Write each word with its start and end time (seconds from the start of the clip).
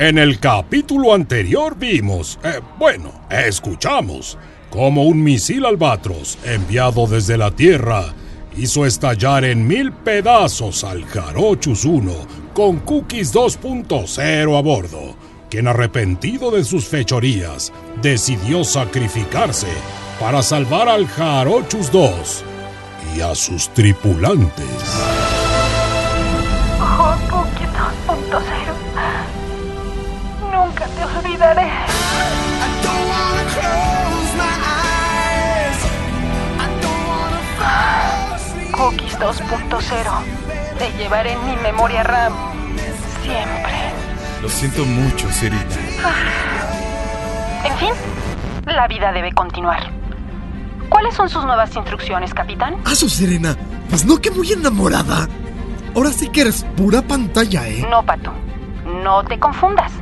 En 0.00 0.16
el 0.16 0.40
capítulo 0.40 1.12
anterior 1.12 1.76
vimos, 1.76 2.38
eh, 2.42 2.60
bueno, 2.78 3.12
escuchamos, 3.28 4.38
cómo 4.70 5.04
un 5.04 5.22
misil 5.22 5.66
albatros 5.66 6.38
enviado 6.42 7.06
desde 7.06 7.36
la 7.36 7.50
Tierra 7.50 8.14
hizo 8.56 8.86
estallar 8.86 9.44
en 9.44 9.68
mil 9.68 9.92
pedazos 9.92 10.84
al 10.84 11.04
Jarochus 11.04 11.84
1 11.84 12.14
con 12.54 12.78
Cookies 12.78 13.34
2.0 13.34 14.58
a 14.58 14.62
bordo, 14.62 15.16
quien 15.50 15.68
arrepentido 15.68 16.50
de 16.50 16.64
sus 16.64 16.86
fechorías 16.86 17.70
decidió 18.00 18.64
sacrificarse 18.64 19.68
para 20.18 20.42
salvar 20.42 20.88
al 20.88 21.06
Jarochus 21.08 21.92
2 21.92 22.44
y 23.18 23.20
a 23.20 23.34
sus 23.34 23.68
tripulantes. 23.74 25.19
Olvidaré. 31.40 31.70
Cookies 38.72 39.18
2.0. 39.18 40.78
Te 40.78 40.92
llevaré 40.98 41.32
en 41.32 41.46
mi 41.46 41.56
memoria 41.56 42.02
RAM. 42.02 42.32
Siempre. 43.22 43.72
Lo 44.42 44.48
siento 44.48 44.84
mucho, 44.84 45.30
Serena. 45.30 45.62
En 47.64 47.76
fin, 47.76 47.90
la 48.64 48.88
vida 48.88 49.12
debe 49.12 49.32
continuar. 49.32 49.90
¿Cuáles 50.88 51.14
son 51.14 51.28
sus 51.28 51.44
nuevas 51.44 51.74
instrucciones, 51.76 52.32
capitán? 52.32 52.76
Aso, 52.84 53.08
Serena. 53.08 53.56
Pues 53.90 54.04
no 54.04 54.18
que 54.18 54.30
muy 54.30 54.50
enamorada. 54.52 55.28
Ahora 55.94 56.10
sí 56.10 56.28
que 56.28 56.42
eres 56.42 56.64
pura 56.76 57.02
pantalla, 57.02 57.68
¿eh? 57.68 57.86
No, 57.88 58.02
Pato. 58.02 58.32
No 59.04 59.22
te 59.24 59.38
confundas. 59.38 59.92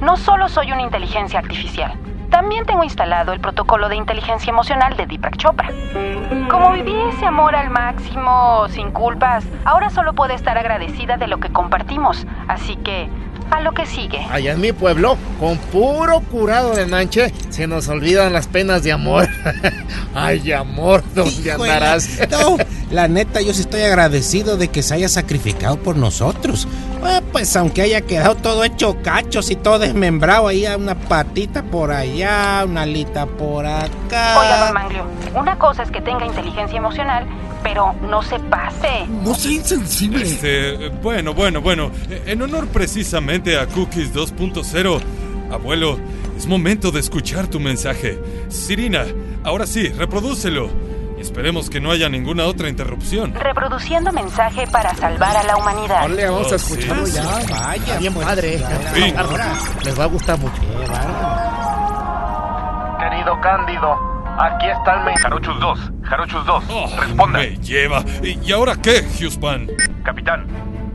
No 0.00 0.16
solo 0.16 0.48
soy 0.48 0.72
una 0.72 0.82
inteligencia 0.82 1.38
artificial. 1.38 1.92
También 2.30 2.66
tengo 2.66 2.84
instalado 2.84 3.32
el 3.32 3.40
protocolo 3.40 3.88
de 3.88 3.96
inteligencia 3.96 4.50
emocional 4.50 4.96
de 4.96 5.06
Deepak 5.06 5.36
Chopra. 5.38 5.70
Como 6.50 6.72
viví 6.72 6.94
ese 7.14 7.24
amor 7.24 7.56
al 7.56 7.70
máximo, 7.70 8.68
sin 8.68 8.90
culpas, 8.90 9.44
ahora 9.64 9.90
solo 9.90 10.12
puedo 10.12 10.34
estar 10.34 10.58
agradecida 10.58 11.16
de 11.16 11.26
lo 11.26 11.40
que 11.40 11.50
compartimos. 11.50 12.26
Así 12.46 12.76
que, 12.76 13.08
a 13.50 13.60
lo 13.60 13.72
que 13.72 13.86
sigue. 13.86 14.26
Allá 14.30 14.52
en 14.52 14.60
mi 14.60 14.72
pueblo, 14.72 15.16
con 15.40 15.56
puro 15.56 16.20
curado 16.20 16.74
de 16.74 16.86
nanche, 16.86 17.32
se 17.48 17.66
nos 17.66 17.88
olvidan 17.88 18.32
las 18.32 18.46
penas 18.46 18.82
de 18.82 18.92
amor. 18.92 19.28
Ay, 20.14 20.52
amor, 20.52 21.02
¿dónde 21.14 21.50
Híjole, 21.50 21.72
andarás? 21.72 22.20
No, 22.30 22.56
la 22.90 23.08
neta, 23.08 23.40
yo 23.40 23.54
sí 23.54 23.62
estoy 23.62 23.82
agradecido 23.82 24.56
de 24.56 24.68
que 24.68 24.82
se 24.82 24.94
haya 24.94 25.08
sacrificado 25.08 25.78
por 25.78 25.96
nosotros. 25.96 26.68
Eh, 27.06 27.20
pues 27.32 27.54
aunque 27.56 27.82
haya 27.82 28.00
quedado 28.00 28.34
todo 28.34 28.64
hecho 28.64 28.96
cachos 29.02 29.50
y 29.50 29.56
todo 29.56 29.78
desmembrado, 29.78 30.48
ahí 30.48 30.66
una 30.66 30.94
patita 30.94 31.62
por 31.62 31.90
allá, 31.90 32.64
una 32.64 32.82
alita 32.82 33.26
por 33.26 33.66
acá. 33.66 34.38
Oiga, 34.38 34.64
don 34.64 34.74
Manglio, 34.74 35.04
una 35.34 35.58
cosa 35.58 35.82
es 35.82 35.90
que 35.90 36.00
tenga 36.00 36.26
inteligencia 36.26 36.78
emocional, 36.78 37.26
pero 37.62 37.94
no 38.02 38.22
se 38.22 38.38
pase. 38.38 39.06
No 39.22 39.34
sea 39.34 39.52
insensible. 39.52 40.22
Este, 40.22 40.88
bueno, 41.02 41.34
bueno, 41.34 41.60
bueno. 41.60 41.90
En 42.26 42.42
honor 42.42 42.68
precisamente 42.68 43.58
a 43.58 43.66
Cookies 43.66 44.14
2.0, 44.14 45.00
abuelo, 45.50 45.98
es 46.36 46.46
momento 46.46 46.90
de 46.90 47.00
escuchar 47.00 47.48
tu 47.48 47.60
mensaje. 47.60 48.18
Sirina, 48.48 49.04
ahora 49.44 49.66
sí, 49.66 49.88
reprodúcelo. 49.88 50.70
Esperemos 51.20 51.68
que 51.70 51.80
no 51.80 51.90
haya 51.90 52.08
ninguna 52.08 52.44
otra 52.44 52.68
interrupción. 52.68 53.34
Reproduciendo 53.34 54.12
mensaje 54.12 54.66
para 54.68 54.94
salvar 54.94 55.36
a 55.36 55.42
la 55.42 55.56
humanidad. 55.56 56.04
Ole, 56.06 56.24
vamos 56.28 56.52
a 56.52 56.56
escucharlo 56.56 57.06
sí, 57.06 57.12
ya. 57.14 57.22
sí. 57.40 57.52
Vaya, 57.52 57.98
bien 57.98 58.14
pues, 58.14 58.26
padre. 58.26 58.62
Les 59.84 59.98
va 59.98 60.04
a 60.04 60.06
gustar 60.06 60.38
mucho. 60.38 60.60
Querido 62.98 63.40
Cándido, 63.40 63.96
aquí 64.38 64.66
está 64.68 64.94
el 64.98 65.04
mensaje. 65.04 65.22
Jarochus 65.22 65.60
2, 65.60 65.92
Jarochus 66.02 66.46
2, 66.46 66.64
Oh, 66.70 67.00
responda. 67.00 67.38
Me 67.38 67.56
lleva. 67.58 68.02
¿Y 68.22 68.38
y 68.44 68.52
ahora 68.52 68.74
qué, 68.76 69.04
Huspan? 69.24 69.68
Capitán, 70.04 70.46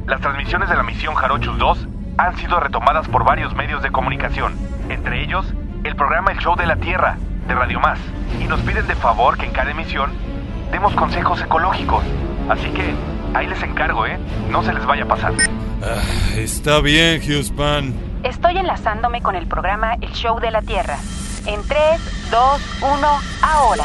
las 0.07 0.19
transmisiones 0.21 0.69
de 0.69 0.75
la 0.75 0.83
misión 0.83 1.15
Jarochus 1.15 1.57
2 1.57 1.87
han 2.17 2.37
sido 2.37 2.59
retomadas 2.59 3.07
por 3.07 3.23
varios 3.23 3.53
medios 3.55 3.81
de 3.81 3.91
comunicación, 3.91 4.53
entre 4.89 5.23
ellos 5.23 5.45
el 5.83 5.95
programa 5.95 6.31
El 6.31 6.39
Show 6.39 6.55
de 6.55 6.65
la 6.67 6.75
Tierra, 6.77 7.17
de 7.47 7.55
Radio 7.55 7.79
Más, 7.79 7.99
y 8.39 8.45
nos 8.45 8.59
piden 8.61 8.87
de 8.87 8.95
favor 8.95 9.37
que 9.37 9.45
en 9.45 9.51
cada 9.51 9.71
emisión 9.71 10.11
demos 10.71 10.93
consejos 10.95 11.41
ecológicos. 11.41 12.03
Así 12.49 12.69
que 12.71 12.93
ahí 13.33 13.47
les 13.47 13.61
encargo, 13.63 14.05
¿eh? 14.05 14.17
No 14.49 14.63
se 14.63 14.73
les 14.73 14.85
vaya 14.85 15.03
a 15.03 15.07
pasar. 15.07 15.33
Ah, 15.81 16.01
está 16.35 16.79
bien, 16.79 17.21
Huspan. 17.21 17.93
Estoy 18.23 18.57
enlazándome 18.57 19.21
con 19.21 19.35
el 19.35 19.47
programa 19.47 19.95
El 20.01 20.11
Show 20.13 20.39
de 20.39 20.51
la 20.51 20.61
Tierra. 20.61 20.97
En 21.45 21.61
3, 21.67 22.29
2, 22.31 22.61
1, 22.81 23.21
ahora. 23.41 23.83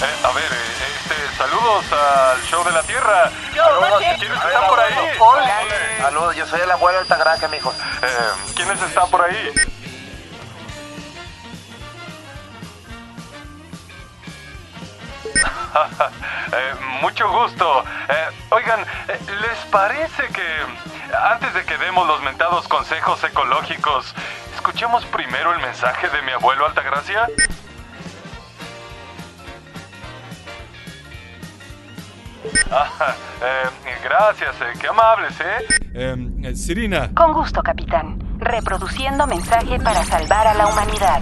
Eh, 0.00 0.24
a 0.24 0.32
ver, 0.32 0.44
este, 0.44 1.36
saludos 1.36 1.84
al 1.92 2.42
Show 2.42 2.64
de 2.64 2.72
la 2.72 2.82
Tierra. 2.82 3.30
Saludos, 3.54 4.02
¿quiénes 4.18 4.36
están 4.36 4.66
por 4.68 4.80
ahí? 4.80 4.94
Saludos, 6.00 6.36
yo 6.36 6.46
soy 6.46 6.60
el 6.60 6.70
abuelo 6.70 6.98
Altagracia, 6.98 7.48
mijo. 7.48 7.72
Eh, 8.02 8.06
¿Quiénes 8.54 8.82
están 8.82 9.08
por 9.10 9.22
ahí? 9.22 9.52
Eh, 16.50 16.74
mucho 17.02 17.30
gusto. 17.30 17.84
Eh, 18.08 18.28
oigan, 18.48 18.80
eh, 18.80 19.20
¿les 19.42 19.58
parece 19.70 20.26
que 20.28 20.42
antes 21.14 21.52
de 21.52 21.62
que 21.64 21.76
demos 21.76 22.06
los 22.06 22.22
mentados 22.22 22.66
consejos 22.68 23.22
ecológicos, 23.22 24.14
escuchemos 24.54 25.04
primero 25.06 25.52
el 25.52 25.60
mensaje 25.60 26.08
de 26.08 26.22
mi 26.22 26.32
abuelo 26.32 26.64
Altagracia? 26.64 27.26
Ah, 32.70 33.14
eh, 33.42 33.68
gracias, 34.02 34.54
eh, 34.60 34.72
qué 34.80 34.88
amables, 34.88 35.38
¿eh? 35.40 35.66
Em, 35.94 36.44
eh, 36.44 36.54
Sirina, 36.54 37.10
Con 37.14 37.32
gusto, 37.32 37.62
capitán. 37.62 38.18
Reproduciendo 38.38 39.26
mensaje 39.26 39.78
para 39.80 40.04
salvar 40.04 40.46
a 40.46 40.54
la 40.54 40.66
humanidad. 40.66 41.20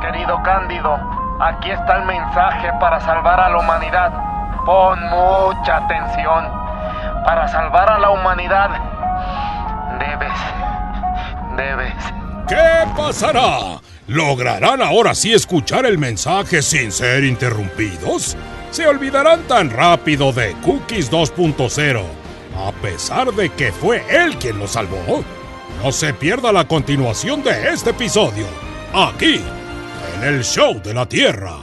Querido 0.00 0.42
Cándido, 0.42 1.21
aquí 1.40 1.70
está 1.70 1.98
el 1.98 2.04
mensaje 2.06 2.70
para 2.80 3.00
salvar 3.00 3.40
a 3.40 3.48
la 3.48 3.58
humanidad. 3.58 4.12
Pon 4.64 4.98
mucha 5.10 5.78
atención. 5.78 6.48
Para 7.24 7.48
salvar 7.48 7.90
a 7.90 7.98
la 7.98 8.10
humanidad, 8.10 8.70
debes, 9.98 10.32
debes. 11.56 11.94
¿Qué 12.48 12.86
pasará? 12.96 13.80
¿Lograrán 14.08 14.82
ahora 14.82 15.14
sí 15.14 15.32
escuchar 15.32 15.86
el 15.86 15.98
mensaje 15.98 16.60
sin 16.60 16.90
ser 16.90 17.24
interrumpidos? 17.24 18.36
¿Se 18.70 18.86
olvidarán 18.86 19.42
tan 19.42 19.70
rápido 19.70 20.32
de 20.32 20.52
Cookies 20.64 21.10
2.0? 21.10 22.02
A 22.56 22.72
pesar 22.82 23.32
de 23.32 23.48
que 23.50 23.70
fue 23.72 24.04
él 24.10 24.36
quien 24.38 24.58
lo 24.58 24.66
salvó. 24.66 25.24
No 25.82 25.92
se 25.92 26.12
pierda 26.12 26.52
la 26.52 26.64
continuación 26.66 27.42
de 27.42 27.72
este 27.72 27.90
episodio. 27.90 28.46
Aquí, 28.92 29.42
el 30.22 30.44
Show 30.44 30.80
de 30.80 30.94
la 30.94 31.08
Tierra. 31.08 31.58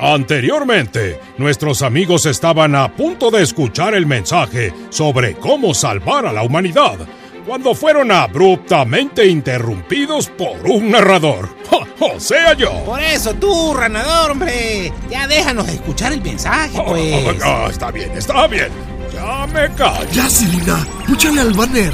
Anteriormente, 0.00 1.18
nuestros 1.38 1.82
amigos 1.82 2.26
estaban 2.26 2.76
a 2.76 2.94
punto 2.94 3.32
de 3.32 3.42
escuchar 3.42 3.94
el 3.94 4.06
mensaje 4.06 4.72
sobre 4.90 5.34
cómo 5.34 5.74
salvar 5.74 6.26
a 6.26 6.32
la 6.32 6.44
humanidad, 6.44 6.98
cuando 7.46 7.74
fueron 7.74 8.10
abruptamente 8.10 9.26
interrumpidos 9.26 10.28
por 10.28 10.56
un 10.66 10.90
narrador. 10.90 11.48
O 12.00 12.18
sea 12.20 12.52
yo. 12.54 12.70
Por 12.84 13.00
eso 13.00 13.32
tú, 13.34 13.72
ranador, 13.72 14.32
hombre. 14.32 14.92
Ya 15.08 15.26
déjanos 15.28 15.68
escuchar 15.68 16.12
el 16.12 16.20
mensaje, 16.22 16.76
Oh, 16.78 16.84
pues. 16.86 17.42
oh, 17.44 17.68
está 17.70 17.90
bien, 17.92 18.10
está 18.18 18.46
bien. 18.48 18.68
Ya 19.12 19.46
me 19.46 19.72
callo. 19.74 20.04
Ya, 20.10 20.28
Serena. 20.28 20.76
Púchale 21.06 21.40
al 21.40 21.52
banner. 21.54 21.92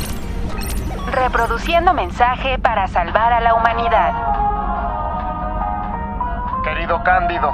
Reproduciendo 1.12 1.92
mensaje 1.92 2.58
para 2.58 2.88
salvar 2.88 3.32
a 3.34 3.40
la 3.40 3.54
humanidad. 3.54 4.12
Querido 6.64 7.02
Cándido, 7.04 7.50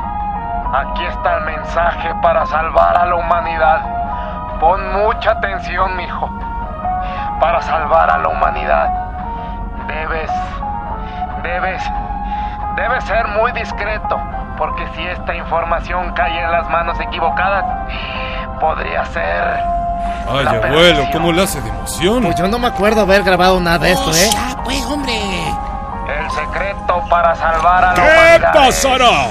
aquí 0.73 1.05
está 1.05 1.39
el 1.39 1.45
mensaje 1.45 2.11
para 2.23 2.47
salvar 2.47 2.97
a 2.97 3.07
la 3.07 3.17
humanidad. 3.17 4.59
Pon 4.61 4.93
mucha 4.93 5.33
atención, 5.33 5.97
mijo. 5.97 6.31
Para 7.41 7.61
salvar 7.63 8.11
a 8.11 8.19
la 8.19 8.29
humanidad, 8.29 8.89
debes, 9.87 10.31
debes, 11.43 11.83
debes 12.77 13.05
ser 13.05 13.29
muy 13.29 13.53
discreto, 13.53 14.19
porque 14.57 14.87
si 14.97 15.07
esta 15.07 15.35
información 15.35 16.13
cae 16.15 16.41
en 16.43 16.51
las 16.51 16.69
manos 16.71 16.99
equivocadas, 16.99 17.65
podría 18.59 19.05
ser. 19.07 19.61
ay 20.31 20.45
la 20.45 20.51
abuelo. 20.51 21.09
¿cómo 21.13 21.31
lo 21.33 21.43
hace 21.43 21.61
de 21.61 21.69
emoción? 21.69 22.23
Pues 22.23 22.37
yo 22.37 22.49
no 22.49 22.59
me 22.59 22.69
acuerdo 22.69 23.03
haber 23.03 23.23
grabado 23.23 23.61
nada 23.61 23.79
de 23.79 23.93
esto, 23.93 24.11
Oh, 24.11 24.15
¿eh? 24.15 24.31
Ya, 24.33 24.57
pues, 24.65 24.83
hombre. 24.87 25.13
El 26.07 26.31
secreto 26.31 27.03
para 27.11 27.35
salvar 27.35 27.85
a 27.85 27.89
la 27.89 27.95
¿Qué 27.95 28.01
humanidad. 28.01 28.53
pasará? 28.55 29.29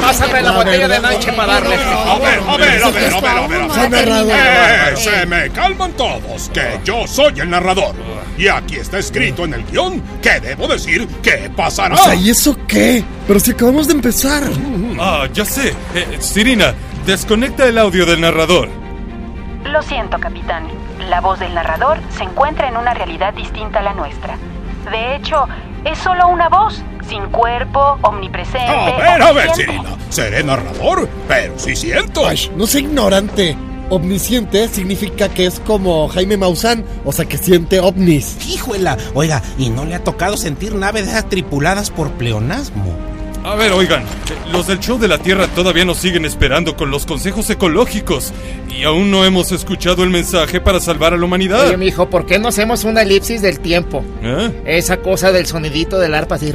Pásame 0.00 0.40
la 0.40 0.52
botella 0.52 0.88
de 0.88 1.00
noche 1.00 1.32
para 1.34 1.52
darle. 1.54 1.74
A 1.76 2.18
ver, 2.18 2.42
a 2.48 2.56
ver, 2.56 2.61
ver, 2.92 3.14
a 3.14 3.46
ver. 3.46 3.70
Soy 3.70 3.88
narrador. 3.88 4.32
Eh, 4.32 4.96
se 4.96 5.26
me 5.26 5.50
calman 5.50 5.92
todos, 5.92 6.48
que 6.50 6.80
yo 6.84 7.06
soy 7.06 7.40
el 7.40 7.50
narrador. 7.50 7.94
Y 8.38 8.48
aquí 8.48 8.76
está 8.76 8.98
escrito 8.98 9.44
en 9.44 9.54
el 9.54 9.64
guion 9.64 10.02
que 10.22 10.40
debo 10.40 10.66
decir 10.68 11.06
qué 11.22 11.50
pasará. 11.54 11.94
O 11.94 11.98
sea, 11.98 12.14
¿y 12.14 12.30
eso 12.30 12.56
qué? 12.66 13.04
Pero 13.26 13.40
si 13.40 13.52
acabamos 13.52 13.88
de 13.88 13.94
empezar. 13.94 14.42
Ah, 15.00 15.26
ya 15.32 15.44
sé. 15.44 15.74
Eh, 15.94 16.18
Sirina, 16.20 16.74
desconecta 17.06 17.66
el 17.66 17.78
audio 17.78 18.06
del 18.06 18.20
narrador. 18.20 18.68
Lo 19.64 19.82
siento, 19.82 20.18
capitán. 20.18 20.68
La 21.08 21.20
voz 21.20 21.38
del 21.40 21.54
narrador 21.54 21.98
se 22.16 22.24
encuentra 22.24 22.68
en 22.68 22.76
una 22.76 22.94
realidad 22.94 23.34
distinta 23.34 23.80
a 23.80 23.82
la 23.82 23.94
nuestra. 23.94 24.36
De 24.90 25.16
hecho, 25.16 25.46
es 25.84 25.98
solo 25.98 26.28
una 26.28 26.48
voz, 26.48 26.82
sin 27.08 27.24
cuerpo, 27.26 27.98
omnipresente. 28.02 28.58
A 28.58 28.96
ver, 28.96 29.22
a 29.22 29.32
ver. 29.32 29.54
Cirila. 29.54 29.96
Seré 30.08 30.42
narrador, 30.42 31.08
pero 31.28 31.58
sí 31.58 31.76
siento. 31.76 32.26
Ay, 32.26 32.50
no 32.56 32.66
sé 32.66 32.80
ignorante. 32.80 33.56
Omnisciente 33.90 34.68
significa 34.68 35.28
que 35.28 35.44
es 35.44 35.60
como 35.60 36.08
Jaime 36.08 36.38
Maussan, 36.38 36.84
o 37.04 37.12
sea 37.12 37.26
que 37.26 37.36
siente 37.36 37.78
ovnis. 37.78 38.38
Híjuela, 38.48 38.96
oiga, 39.12 39.42
¿y 39.58 39.68
no 39.68 39.84
le 39.84 39.94
ha 39.94 40.02
tocado 40.02 40.38
sentir 40.38 40.74
naves 40.74 41.04
de 41.04 41.10
esas 41.10 41.28
tripuladas 41.28 41.90
por 41.90 42.10
pleonasmo? 42.12 43.11
A 43.44 43.56
ver, 43.56 43.72
oigan, 43.72 44.04
los 44.52 44.68
del 44.68 44.78
show 44.78 44.98
de 44.98 45.08
la 45.08 45.18
Tierra 45.18 45.48
todavía 45.48 45.84
nos 45.84 45.98
siguen 45.98 46.24
esperando 46.24 46.76
con 46.76 46.92
los 46.92 47.06
consejos 47.06 47.50
ecológicos 47.50 48.32
y 48.70 48.84
aún 48.84 49.10
no 49.10 49.24
hemos 49.24 49.50
escuchado 49.50 50.04
el 50.04 50.10
mensaje 50.10 50.60
para 50.60 50.78
salvar 50.78 51.12
a 51.12 51.16
la 51.16 51.24
humanidad. 51.24 51.66
Oye, 51.66 51.76
mijo, 51.76 52.08
¿por 52.08 52.24
qué 52.24 52.38
no 52.38 52.48
hacemos 52.48 52.84
una 52.84 53.02
elipsis 53.02 53.42
del 53.42 53.58
tiempo? 53.58 54.04
¿Eh? 54.22 54.62
Esa 54.64 54.98
cosa 54.98 55.32
del 55.32 55.46
sonidito 55.46 55.98
del 55.98 56.14
arpa 56.14 56.36
así. 56.36 56.54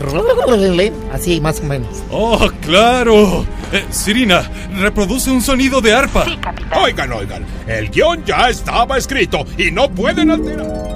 Así, 1.11 1.41
más 1.41 1.59
o 1.59 1.63
menos. 1.63 1.89
¡Oh, 2.09 2.49
claro! 2.61 3.45
Eh, 3.73 3.85
Sirina, 3.89 4.49
reproduce 4.79 5.29
un 5.29 5.41
sonido 5.41 5.81
de 5.81 5.93
arpa. 5.93 6.23
Sí, 6.23 6.37
capitán. 6.37 6.79
Oigan, 6.79 7.11
oigan, 7.11 7.45
el 7.67 7.89
guion 7.89 8.23
ya 8.23 8.49
estaba 8.49 8.97
escrito 8.97 9.45
y 9.57 9.71
no 9.71 9.89
pueden 9.89 10.31
alterar. 10.31 10.87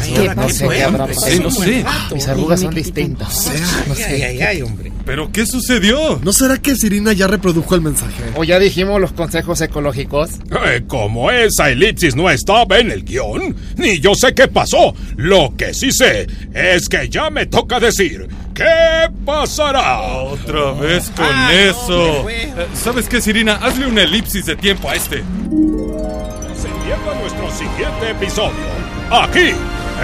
¿Qué 0.00 0.12
¿qué 0.28 0.34
no 0.34 0.48
sé 0.48 0.68
qué 0.68 0.82
habrá 0.84 1.04
hombre? 1.04 1.14
pasado. 1.14 1.32
Sí, 1.32 1.40
no 1.40 1.50
sé. 1.50 1.84
Mis 2.14 2.28
arrugas 2.28 2.60
son 2.60 2.74
distintas. 2.74 3.50
No 3.86 3.94
Ay, 3.94 4.02
sé. 4.02 4.24
ay, 4.26 4.40
ay, 4.40 4.62
hombre. 4.62 4.92
¿Pero 5.04 5.30
qué 5.32 5.44
sucedió? 5.46 6.20
¿No 6.22 6.32
será 6.32 6.58
que 6.58 6.76
Sirina 6.76 7.12
ya 7.12 7.26
reprodujo 7.26 7.74
el 7.74 7.80
mensaje? 7.80 8.22
O 8.36 8.44
ya 8.44 8.58
dijimos 8.58 9.00
los 9.00 9.12
consejos 9.12 9.60
ecológicos. 9.60 10.30
Eh, 10.66 10.82
como 10.86 11.30
esa 11.30 11.70
elipsis 11.70 12.14
no 12.14 12.30
estaba 12.30 12.78
en 12.78 12.90
el 12.92 13.04
guion, 13.04 13.54
ni 13.76 13.98
yo 14.00 14.14
sé 14.14 14.32
qué 14.34 14.46
pasó. 14.48 14.94
Lo 15.16 15.54
que 15.56 15.74
sí 15.74 15.90
sé 15.92 16.26
es 16.54 16.88
que 16.88 17.08
ya 17.08 17.30
me 17.30 17.46
toca 17.46 17.80
decir 17.80 18.28
qué 18.54 19.08
pasará. 19.26 20.00
Otra 20.02 20.72
vez 20.72 21.10
con 21.16 21.26
Ah, 21.28 21.50
eso. 21.52 22.22
no. 22.22 22.30
Eh, 22.30 22.52
¿Sabes 22.74 23.08
qué, 23.08 23.20
Sirina? 23.20 23.54
Hazle 23.56 23.86
una 23.86 24.02
elipsis 24.02 24.46
de 24.46 24.54
tiempo 24.56 24.88
a 24.88 24.94
este. 24.94 25.16
Se 25.18 26.68
pierda 26.84 27.14
nuestro 27.20 27.50
siguiente 27.50 28.10
episodio. 28.10 28.82
Aquí, 29.10 29.50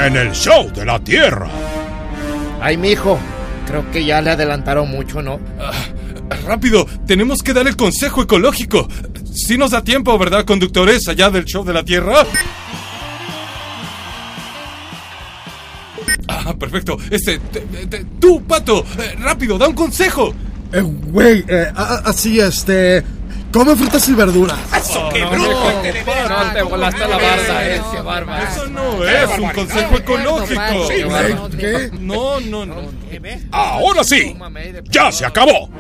en 0.07 0.17
el 0.17 0.33
show 0.33 0.71
de 0.73 0.85
la 0.85 0.99
Tierra. 0.99 1.49
Ay, 2.61 2.77
mijo. 2.77 3.19
Creo 3.67 3.91
que 3.91 4.05
ya 4.05 4.21
le 4.23 4.31
adelantaron 4.31 4.91
mucho, 4.91 5.21
¿no? 5.21 5.39
Rápido, 6.47 6.87
tenemos 7.07 7.43
que 7.43 7.53
dar 7.53 7.67
el 7.69 7.77
consejo 7.77 8.23
ecológico. 8.23 8.89
Si 9.35 9.59
nos 9.59 9.73
da 9.73 9.83
tiempo, 9.85 10.17
¿verdad, 10.19 10.45
conductores, 10.47 11.07
allá 11.09 11.29
del 11.31 11.45
show 11.45 11.65
de 11.65 11.73
la 11.75 11.83
Tierra? 11.85 12.25
Ah, 16.29 16.55
perfecto. 16.59 16.97
Este, 17.11 17.39
te- 17.39 17.61
te- 17.87 18.05
tú, 18.21 18.43
Pato, 18.43 18.85
eh, 18.99 19.17
rápido, 19.19 19.59
da 19.59 19.69
un 19.69 19.75
consejo. 19.75 20.33
Eh, 20.73 20.81
güey, 20.81 21.45
eh, 21.49 21.71
así 21.75 22.41
este. 22.41 23.03
Come 23.53 23.75
frutas 23.77 24.07
y 24.09 24.13
verduras. 24.13 24.59
¡Eso, 24.77 25.09
qué 25.13 25.23
no, 25.23 25.31
bruto! 25.31 25.83
no, 26.29 26.53
te 26.53 26.63
volaste 26.63 27.01
la 27.01 27.17
barda, 27.17 27.67
eh. 27.67 27.81
Qué 27.93 28.01
bárbaro. 28.01 28.47
Eso 28.47 28.67
no 28.69 29.05
es 29.05 29.39
un 29.39 29.49
consejo 29.51 29.97
ecológico. 29.97 30.89
Qué. 31.59 31.91
No, 31.99 32.41
no, 32.41 32.67
no. 32.67 32.77
Ahora 33.51 34.05
sí, 34.05 34.37
ya 34.91 35.11
se 35.11 35.25
acabó. 35.25 35.71